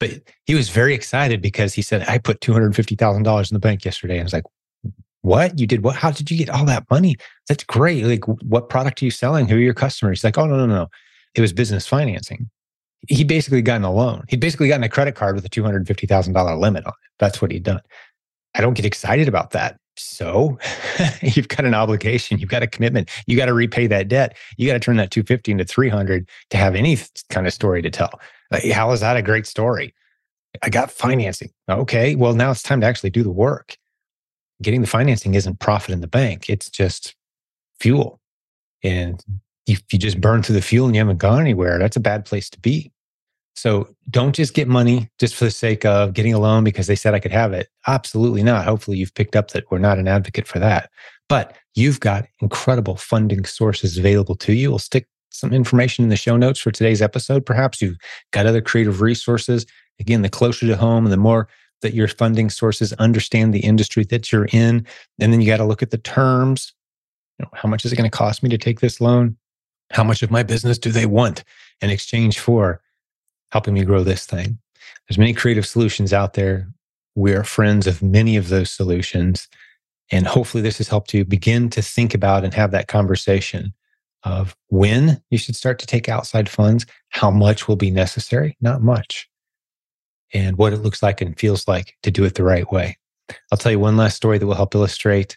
[0.00, 0.10] But
[0.44, 4.14] he was very excited because he said, I put $250,000 in the bank yesterday.
[4.14, 4.44] And I was like,
[5.22, 5.58] what?
[5.58, 5.96] You did what?
[5.96, 7.16] How did you get all that money?
[7.48, 8.04] That's great.
[8.04, 9.48] Like, what product are you selling?
[9.48, 10.20] Who are your customers?
[10.20, 10.88] He's like, oh, no, no, no.
[11.34, 12.48] It was business financing.
[13.06, 14.24] He basically gotten a loan.
[14.28, 17.10] He'd basically gotten a credit card with a $250,000 limit on it.
[17.18, 17.80] That's what he'd done.
[18.54, 19.78] I don't get excited about that.
[19.96, 20.58] So
[21.22, 24.36] you've got an obligation, you've got a commitment, you got to repay that debt.
[24.56, 26.98] You got to turn that 250 into 300 to have any
[27.30, 28.20] kind of story to tell.
[28.50, 29.94] Like, how is that a great story?
[30.62, 31.50] I got financing.
[31.68, 33.76] Okay, well now it's time to actually do the work.
[34.62, 37.14] Getting the financing isn't profit in the bank, it's just
[37.80, 38.20] fuel.
[38.82, 39.22] And
[39.68, 42.24] if you just burn through the fuel and you haven't gone anywhere, that's a bad
[42.24, 42.90] place to be.
[43.54, 46.94] So don't just get money just for the sake of getting a loan because they
[46.94, 47.68] said I could have it.
[47.86, 48.64] Absolutely not.
[48.64, 50.90] Hopefully, you've picked up that we're not an advocate for that.
[51.28, 54.70] But you've got incredible funding sources available to you.
[54.70, 57.44] We'll stick some information in the show notes for today's episode.
[57.44, 57.98] Perhaps you've
[58.30, 59.66] got other creative resources.
[60.00, 61.48] Again, the closer to home, and the more
[61.82, 64.86] that your funding sources understand the industry that you're in.
[65.20, 66.72] And then you got to look at the terms.
[67.38, 69.36] You know, how much is it going to cost me to take this loan?
[69.90, 71.44] How much of my business do they want
[71.80, 72.80] in exchange for
[73.50, 74.58] helping me grow this thing.
[75.08, 76.68] There's many creative solutions out there.
[77.14, 79.48] We're friends of many of those solutions.
[80.10, 83.72] And hopefully this has helped you begin to think about and have that conversation
[84.24, 88.82] of when you should start to take outside funds, how much will be necessary, not
[88.82, 89.28] much,
[90.34, 92.96] and what it looks like and feels like to do it the right way.
[93.52, 95.36] I'll tell you one last story that will help illustrate,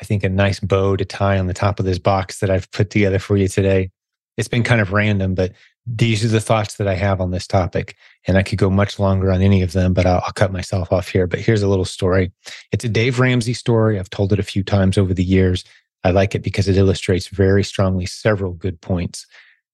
[0.00, 2.70] I think, a nice bow to tie on the top of this box that I've
[2.70, 3.90] put together for you today.
[4.36, 5.52] It's been kind of random, but
[5.86, 7.96] these are the thoughts that I have on this topic.
[8.26, 10.92] And I could go much longer on any of them, but I'll, I'll, cut myself
[10.92, 11.26] off here.
[11.26, 12.32] But here's a little story.
[12.72, 13.98] It's a Dave Ramsey story.
[13.98, 15.64] I've told it a few times over the years.
[16.04, 19.26] I like it because it illustrates very strongly several good points.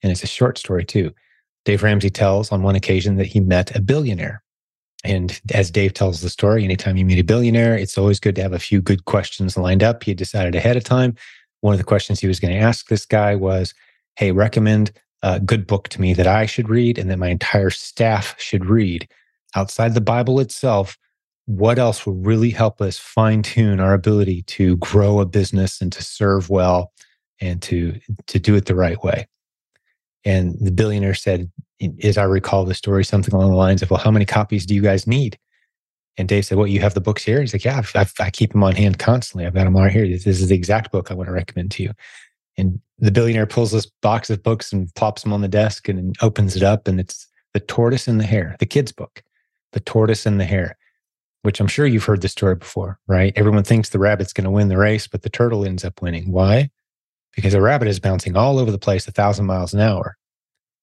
[0.02, 1.12] And it's a short story too.
[1.64, 4.42] Dave Ramsey tells on one occasion that he met a billionaire.
[5.06, 8.42] And as Dave tells the story, anytime you meet a billionaire, it's always good to
[8.42, 10.02] have a few good questions lined up.
[10.02, 11.14] He had decided ahead of time.
[11.60, 13.72] One of the questions he was going to ask this guy was,
[14.16, 14.90] Hey, recommend
[15.22, 18.66] a good book to me that I should read and that my entire staff should
[18.66, 19.08] read
[19.54, 20.98] outside the Bible itself.
[21.46, 25.92] What else will really help us fine tune our ability to grow a business and
[25.92, 26.92] to serve well
[27.40, 29.28] and to, to do it the right way?
[30.26, 31.50] And the billionaire said,
[32.02, 34.74] as I recall the story, something along the lines of, Well, how many copies do
[34.74, 35.38] you guys need?
[36.18, 37.40] And Dave said, Well, you have the books here?
[37.40, 39.46] He's like, Yeah, I've, I've, i keep them on hand constantly.
[39.46, 40.06] I've got them right here.
[40.06, 41.92] This, this is the exact book I want to recommend to you.
[42.58, 46.16] And the billionaire pulls this box of books and plops them on the desk and
[46.20, 46.88] opens it up.
[46.88, 49.22] And it's The Tortoise and the Hare, the kids' book,
[49.72, 50.76] The Tortoise and the Hare,
[51.42, 53.32] which I'm sure you've heard the story before, right?
[53.36, 56.32] Everyone thinks the rabbit's going to win the race, but the turtle ends up winning.
[56.32, 56.70] Why?
[57.36, 60.16] Because a rabbit is bouncing all over the place a thousand miles an hour.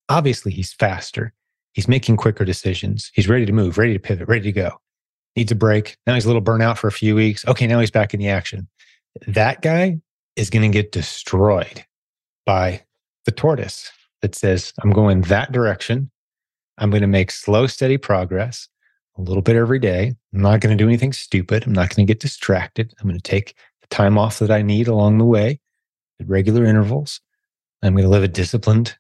[0.08, 1.34] Obviously, he's faster.
[1.74, 3.12] He's making quicker decisions.
[3.14, 4.80] He's ready to move, ready to pivot, ready to go.
[5.36, 5.98] Needs a break.
[6.06, 7.46] Now he's a little burnout for a few weeks.
[7.48, 8.68] Okay, now he's back in the action.
[9.28, 10.00] That guy
[10.36, 11.84] is going to get destroyed
[12.46, 12.84] by
[13.26, 16.12] the tortoise that says, I'm going that direction.
[16.78, 18.68] I'm going to make slow, steady progress
[19.18, 20.14] a little bit every day.
[20.34, 21.66] I'm not going to do anything stupid.
[21.66, 22.94] I'm not going to get distracted.
[23.00, 25.60] I'm going to take the time off that I need along the way
[26.20, 27.22] at regular intervals.
[27.82, 28.98] I'm going to live a disciplined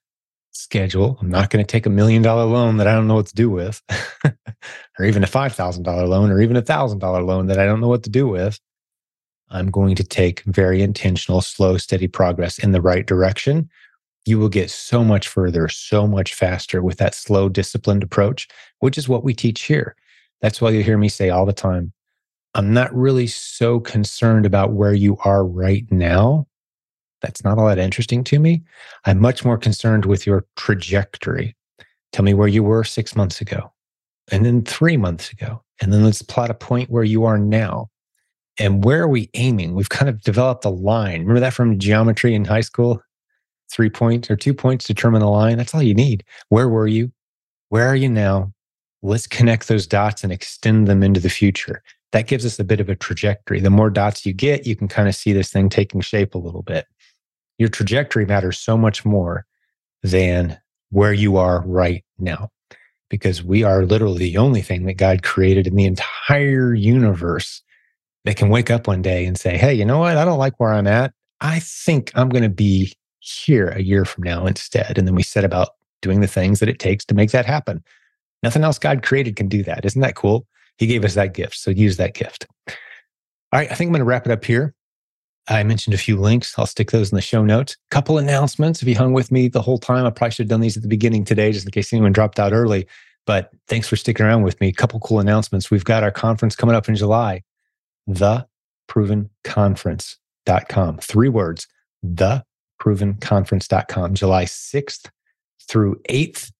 [0.51, 1.17] schedule.
[1.21, 3.35] I'm not going to take a million dollar loan that I don't know what to
[3.35, 3.81] do with,
[4.25, 8.03] or even a $5,000 loan, or even a $1,000 loan that I don't know what
[8.03, 8.59] to do with.
[9.49, 13.69] I'm going to take very intentional, slow, steady progress in the right direction.
[14.25, 18.47] You will get so much further, so much faster with that slow, disciplined approach,
[18.79, 19.95] which is what we teach here.
[20.41, 21.93] That's why you hear me say all the time
[22.55, 26.47] I'm not really so concerned about where you are right now.
[27.23, 28.61] That's not all that interesting to me.
[29.05, 31.55] I'm much more concerned with your trajectory.
[32.11, 33.71] Tell me where you were six months ago,
[34.31, 35.63] and then three months ago.
[35.81, 37.89] And then let's plot a point where you are now
[38.59, 39.73] And where are we aiming?
[39.73, 41.21] We've kind of developed a line.
[41.21, 43.01] Remember that from geometry in high school?
[43.71, 45.57] Three points or two points determine the line.
[45.57, 46.23] That's all you need.
[46.49, 47.11] Where were you?
[47.69, 48.53] Where are you now?
[49.01, 51.81] Let's connect those dots and extend them into the future.
[52.11, 53.59] That gives us a bit of a trajectory.
[53.59, 56.37] The more dots you get, you can kind of see this thing taking shape a
[56.37, 56.85] little bit.
[57.57, 59.45] Your trajectory matters so much more
[60.01, 60.57] than
[60.89, 62.49] where you are right now
[63.09, 67.61] because we are literally the only thing that God created in the entire universe
[68.25, 70.17] that can wake up one day and say, Hey, you know what?
[70.17, 71.13] I don't like where I'm at.
[71.41, 74.97] I think I'm going to be here a year from now instead.
[74.97, 75.69] And then we set about
[76.01, 77.83] doing the things that it takes to make that happen.
[78.41, 79.85] Nothing else God created can do that.
[79.85, 80.45] Isn't that cool?
[80.77, 81.55] He gave us that gift.
[81.55, 82.47] So use that gift.
[82.67, 83.71] All right.
[83.71, 84.73] I think I'm going to wrap it up here.
[85.49, 86.57] I mentioned a few links.
[86.57, 87.75] I'll stick those in the show notes.
[87.91, 88.81] Couple announcements.
[88.81, 90.83] If you hung with me the whole time, I probably should have done these at
[90.83, 92.87] the beginning today, just in case anyone dropped out early.
[93.25, 94.69] But thanks for sticking around with me.
[94.69, 95.69] A couple cool announcements.
[95.69, 97.43] We've got our conference coming up in July,
[98.09, 100.97] theprovenconference.com.
[100.99, 101.67] Three words,
[102.05, 105.09] theprovenconference.com, July 6th
[105.67, 106.51] through 8th.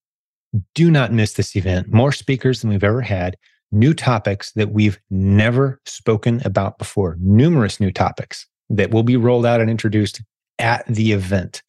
[0.75, 1.91] Do not miss this event.
[1.91, 3.37] More speakers than we've ever had,
[3.71, 8.45] new topics that we've never spoken about before, numerous new topics
[8.75, 10.21] that will be rolled out and introduced
[10.59, 11.61] at the event.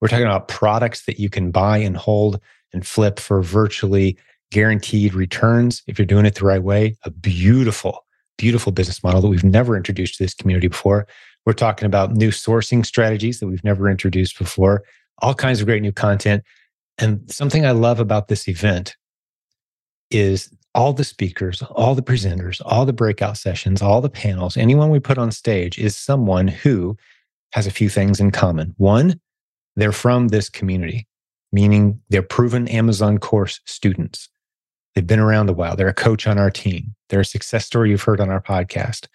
[0.00, 2.40] We're talking about products that you can buy and hold
[2.72, 4.16] and flip for virtually
[4.50, 6.96] guaranteed returns if you're doing it the right way.
[7.04, 8.04] A beautiful,
[8.38, 11.06] beautiful business model that we've never introduced to this community before.
[11.46, 14.82] We're talking about new sourcing strategies that we've never introduced before,
[15.18, 16.42] all kinds of great new content.
[16.98, 18.96] And something I love about this event
[20.10, 24.90] is all the speakers, all the presenters, all the breakout sessions, all the panels, anyone
[24.90, 26.96] we put on stage is someone who
[27.52, 28.74] has a few things in common.
[28.76, 29.20] One,
[29.76, 31.06] they're from this community,
[31.52, 34.28] meaning they're proven Amazon course students.
[34.94, 35.76] They've been around a while.
[35.76, 36.94] They're a coach on our team.
[37.08, 39.06] They're a success story you've heard on our podcast.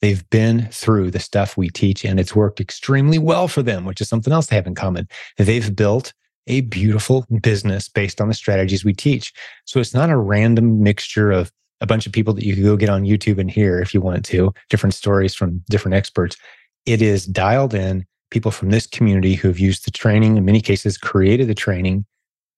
[0.00, 4.00] They've been through the stuff we teach and it's worked extremely well for them, which
[4.00, 5.08] is something else they have in common.
[5.36, 6.12] They've built
[6.50, 9.32] a beautiful business based on the strategies we teach.
[9.64, 12.76] So it's not a random mixture of a bunch of people that you could go
[12.76, 16.36] get on YouTube and hear if you wanted to, different stories from different experts.
[16.84, 20.60] It is dialed in people from this community who have used the training, in many
[20.60, 22.04] cases, created the training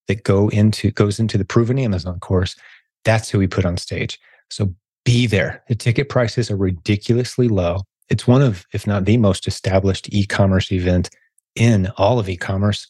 [0.08, 2.56] that go into goes into the proven Amazon course.
[3.04, 4.18] That's who we put on stage.
[4.50, 4.74] So
[5.04, 5.62] be there.
[5.68, 7.82] The ticket prices are ridiculously low.
[8.08, 11.10] It's one of, if not the most established e-commerce event
[11.54, 12.86] in all of e-commerce,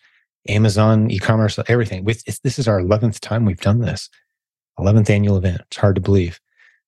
[0.49, 2.05] Amazon, e-commerce, everything.
[2.05, 4.09] With this is our 11th time we've done this.
[4.79, 5.63] 11th annual event.
[5.67, 6.41] It's hard to believe.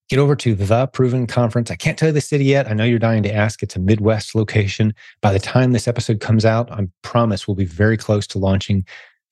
[0.09, 1.71] Get over to the Proven Conference.
[1.71, 2.69] I can't tell you the city yet.
[2.69, 3.63] I know you're dying to ask.
[3.63, 4.95] It's a Midwest location.
[5.23, 8.85] By the time this episode comes out, I promise we'll be very close to launching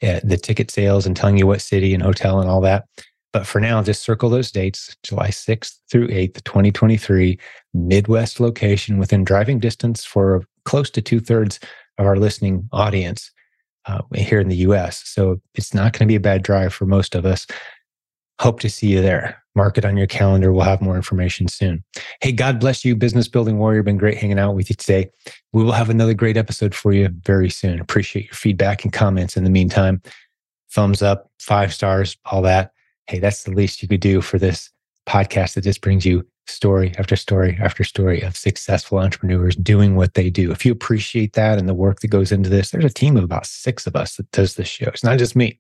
[0.03, 2.87] uh, the ticket sales and telling you what city and hotel and all that.
[3.33, 7.39] But for now, just circle those dates July 6th through 8th, 2023,
[7.75, 11.61] Midwest location within driving distance for close to two thirds
[11.99, 13.31] of our listening audience
[13.87, 15.03] uh, here in the US.
[15.09, 17.47] So it's not going to be a bad drive for most of us.
[18.41, 19.43] Hope to see you there.
[19.55, 20.53] Mark it on your calendar.
[20.53, 21.85] We'll have more information soon.
[22.20, 23.83] Hey, God bless you, business building warrior.
[23.83, 25.11] Been great hanging out with you today.
[25.53, 27.78] We will have another great episode for you very soon.
[27.78, 30.01] Appreciate your feedback and comments in the meantime.
[30.72, 32.72] Thumbs up, five stars, all that.
[33.07, 34.70] Hey, that's the least you could do for this
[35.07, 40.14] podcast that just brings you story after story after story of successful entrepreneurs doing what
[40.14, 40.51] they do.
[40.51, 43.24] If you appreciate that and the work that goes into this, there's a team of
[43.24, 44.86] about six of us that does this show.
[44.86, 45.59] It's not just me.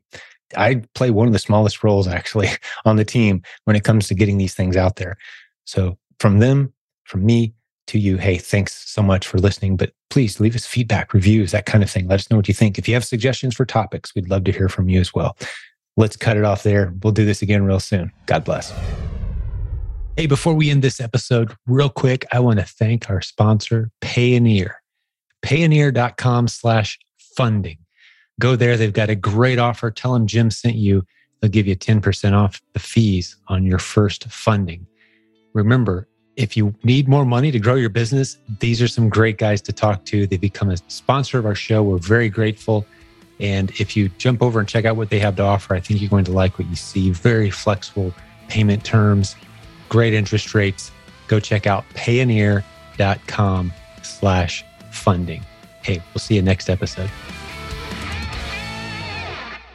[0.56, 2.48] I play one of the smallest roles actually
[2.84, 5.16] on the team when it comes to getting these things out there.
[5.64, 6.72] So from them,
[7.04, 7.54] from me
[7.88, 9.76] to you, hey, thanks so much for listening.
[9.76, 12.08] But please leave us feedback, reviews, that kind of thing.
[12.08, 12.78] Let us know what you think.
[12.78, 15.36] If you have suggestions for topics, we'd love to hear from you as well.
[15.96, 16.94] Let's cut it off there.
[17.02, 18.12] We'll do this again real soon.
[18.26, 18.72] God bless.
[20.14, 24.74] Hey, before we end this episode, real quick, I want to thank our sponsor, Payoneer.
[25.42, 26.98] Payoneer.com slash
[27.34, 27.78] funding.
[28.38, 28.76] Go there.
[28.76, 29.90] They've got a great offer.
[29.90, 31.06] Tell them Jim sent you.
[31.40, 34.86] They'll give you 10% off the fees on your first funding.
[35.54, 36.06] Remember,
[36.36, 39.72] if you need more money to grow your business, these are some great guys to
[39.72, 40.26] talk to.
[40.26, 41.82] They've become a sponsor of our show.
[41.82, 42.84] We're very grateful.
[43.40, 46.02] And if you jump over and check out what they have to offer, I think
[46.02, 47.10] you're going to like what you see.
[47.12, 48.12] Very flexible
[48.48, 49.36] payment terms,
[49.92, 50.90] great interest rates.
[51.28, 53.72] Go check out payoneer.com
[54.02, 55.42] slash funding.
[55.82, 57.10] Hey, we'll see you next episode.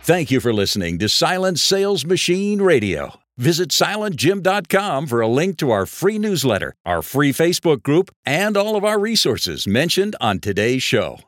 [0.02, 3.20] Thank you for listening to Silent Sales Machine Radio.
[3.38, 8.76] Visit silentjim.com for a link to our free newsletter, our free Facebook group, and all
[8.76, 11.20] of our resources mentioned on today's show.